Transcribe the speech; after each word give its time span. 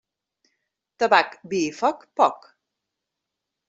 Tabac, 1.05 1.37
vi 1.53 1.61
i 1.69 1.77
foc, 1.83 2.05
poc. 2.23 2.53